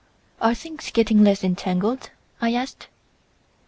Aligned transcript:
"Are 0.41 0.55
things 0.55 0.89
getting 0.89 1.23
less 1.23 1.43
entangled?" 1.43 2.09
I 2.41 2.53
asked. 2.55 2.87